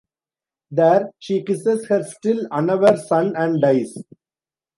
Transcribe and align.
There, 0.71 1.11
she 1.19 1.43
kisses 1.43 1.85
her 1.89 2.01
still-unaware 2.03 2.97
son 2.97 3.35
and 3.35 3.61
dies. 3.61 3.95